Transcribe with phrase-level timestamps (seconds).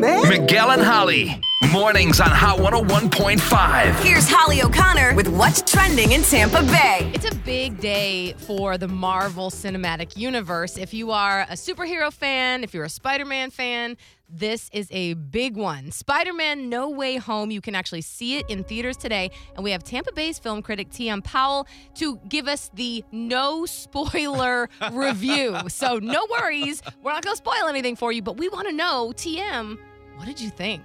[0.00, 0.28] man.
[0.28, 1.40] Miguel and Holly.
[1.72, 4.00] Mornings on Hot 101.5.
[4.00, 7.10] Here's Holly O'Connor with what's trending in Tampa Bay.
[7.12, 10.78] It's a big day for the Marvel Cinematic Universe.
[10.78, 13.96] If you are a superhero fan, if you're a Spider Man fan,
[14.28, 15.90] this is a big one.
[15.90, 17.50] Spider Man No Way Home.
[17.50, 19.30] You can actually see it in theaters today.
[19.54, 21.22] And we have Tampa Bay's film critic T.M.
[21.22, 25.56] Powell to give us the no spoiler review.
[25.68, 26.82] So, no worries.
[27.02, 29.78] We're not going to spoil anything for you, but we want to know, TM,
[30.16, 30.82] what did you think?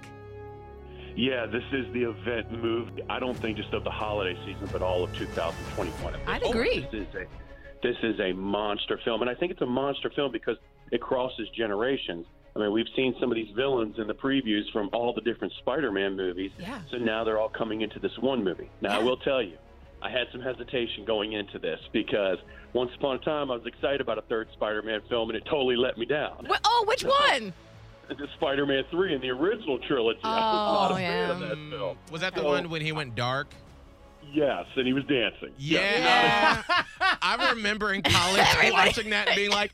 [1.16, 2.88] Yeah, this is the event move.
[3.08, 6.20] I don't think just of the holiday season, but all of 2021.
[6.26, 6.80] I'd agree.
[6.90, 7.26] This is a
[7.82, 10.56] this is a monster film, and I think it's a monster film because
[10.90, 12.26] it crosses generations.
[12.56, 15.52] I mean, we've seen some of these villains in the previews from all the different
[15.58, 16.52] Spider-Man movies.
[16.58, 16.80] Yeah.
[16.90, 18.70] So now they're all coming into this one movie.
[18.80, 19.56] Now, I will tell you,
[20.00, 22.38] I had some hesitation going into this because
[22.72, 25.76] once upon a time I was excited about a third Spider-Man film, and it totally
[25.76, 26.46] let me down.
[26.48, 27.52] Wh- Oh, which one?
[28.08, 30.20] The Spider-Man 3 in the original trilogy.
[30.22, 31.48] I was not Oh, a fan of yeah.
[31.48, 31.98] that film.
[32.12, 33.48] Was that the So- one when he went dark?
[34.32, 35.50] Yes, and he was dancing.
[35.58, 36.62] Yeah.
[37.00, 39.72] I remember in college Everybody- watching that and being like,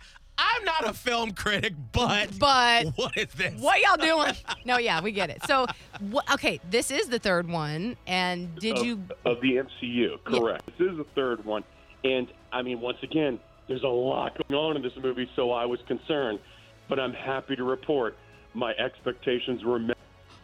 [0.61, 3.61] I'm not a film critic, but But what is this?
[3.61, 4.35] What y'all doing?
[4.67, 5.43] No, yeah, we get it.
[5.47, 5.67] So,
[6.13, 9.03] wh- okay, this is the third one, and did of, you?
[9.25, 10.23] of the MCU?
[10.23, 10.65] Correct.
[10.79, 11.65] This is the third one,
[12.05, 15.65] and I mean, once again, there's a lot going on in this movie, so I
[15.65, 16.41] was concerned,
[16.89, 18.17] but I'm happy to report
[18.53, 19.97] my expectations were met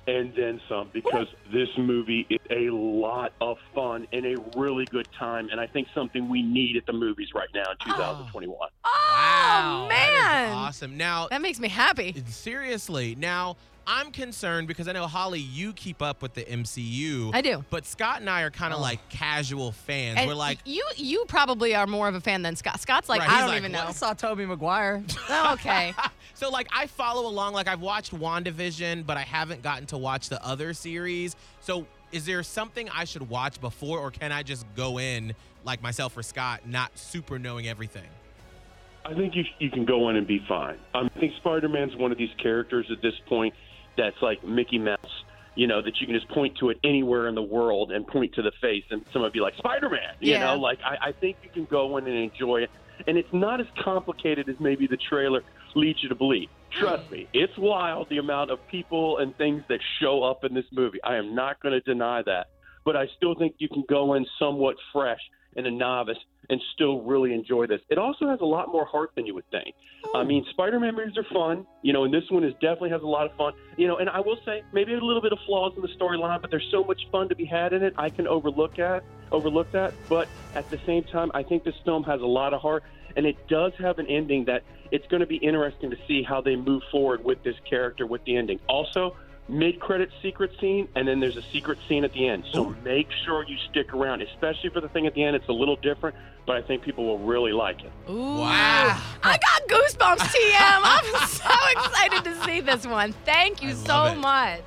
[0.09, 5.09] and then some because this movie is a lot of fun and a really good
[5.19, 7.97] time, and I think something we need at the movies right now in ah.
[7.97, 8.69] 2021.
[8.85, 9.96] Oh Wow, man,
[10.77, 10.97] awesome.
[10.97, 12.15] Now, that makes me happy.
[12.29, 17.31] seriously, now I'm concerned because I know Holly, you keep up with the MCU.
[17.33, 17.65] I do.
[17.71, 18.83] But Scott and I are kind of Oh.
[18.83, 20.19] like casual fans.
[20.19, 22.81] And We're like, you, you probably are more of a fan than Scott.
[22.81, 23.83] Scott's like, Right, I don't like, even what?
[23.85, 23.89] know.
[23.89, 25.03] I saw Tobey Maguire.
[25.29, 25.95] Oh, okay,
[26.35, 27.53] so like I follow along.
[27.55, 31.37] Like I've watched WandaVision, but I haven't gotten to watch the other series.
[31.61, 35.33] So is there something I should watch before, or can I just go in
[35.65, 38.07] like myself or Scott, not super knowing everything?
[39.07, 40.79] I think you you can go in and be fine.
[40.95, 43.55] Um, I think Spider Man's one of these characters at this point
[43.97, 44.97] that's like Mickey Mouse.
[45.55, 48.35] You know that you can just point to it anywhere in the world and point
[48.35, 50.01] to the face, and someone be like Spider Man.
[50.21, 50.41] You Yeah.
[50.41, 52.71] know, like I, I think you can go in and enjoy it,
[53.07, 55.43] and it's not as complicated as maybe the trailer
[55.75, 56.49] leads you to believe.
[56.73, 60.67] Trust me, it's wild the amount of people and things that show up in this
[60.73, 60.99] movie.
[61.05, 62.49] I am not going to deny that,
[62.85, 65.21] but I still think you can go in somewhat fresh
[65.55, 66.19] and a novice
[66.51, 67.81] and still really enjoy this.
[67.89, 69.75] It also has a lot more heart than you would think.
[70.15, 70.29] I hmm.
[70.29, 73.27] mean, Spider-Man movies are fun, you know, and this one is definitely has a lot
[73.27, 73.97] of fun, you know.
[73.97, 76.69] And I will say maybe a little bit of flaws in the storyline, but there's
[76.71, 77.95] so much fun to be had in it.
[77.97, 82.05] I can overlook at overlook that, but at the same time, I think this film
[82.05, 82.85] has a lot of heart,
[83.17, 84.63] and it does have an ending that
[84.93, 88.25] it's going to be interesting to see how they move forward with this character with
[88.25, 88.61] the ending.
[88.69, 89.17] Also,
[89.49, 92.45] mid-credit secret scene, and then there's a secret scene at the end.
[92.53, 95.37] So make sure you stick around, especially for the thing at the end.
[95.37, 97.93] It's a little different, but I think people will really like it.
[98.09, 99.01] Ooh, Wow.
[99.23, 100.81] I got goosebumps, TM.
[100.83, 103.13] I'm so excited to see this one.
[103.25, 104.17] Thank you so it.
[104.17, 104.63] much.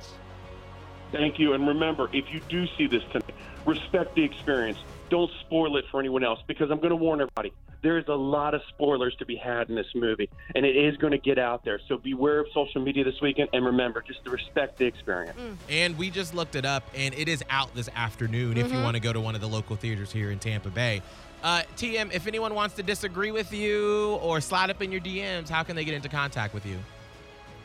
[1.12, 3.34] Thank you, and remember, if you do see this tonight,
[3.66, 4.78] respect the experience.
[5.08, 7.52] Don't spoil it for anyone else because I'm going to warn everybody.
[7.82, 10.96] There is a lot of spoilers to be had in this movie, and it is
[10.98, 11.80] going to get out there.
[11.88, 15.38] So beware of social media this weekend, and remember, just to respect the experience.
[15.68, 18.96] And we just looked it up, and it is out this afternoon if you want
[18.96, 21.00] to go to one of the local theaters here in Tampa Bay.
[21.42, 25.48] Uh, TM, if anyone wants to disagree with you or slide up in your DMs,
[25.48, 26.76] how can they get into contact with you?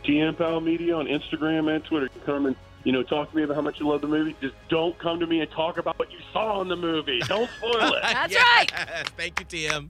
[0.05, 2.09] TM Powell Media on Instagram and Twitter.
[2.25, 2.55] Come and
[2.85, 4.33] you know talk to me about how much you love the movie.
[4.39, 7.19] Just don't come to me and talk about what you saw in the movie.
[7.25, 7.99] Don't spoil it.
[8.03, 8.45] That's Yes.
[8.71, 9.09] right.
[9.17, 9.89] Thank you, TM.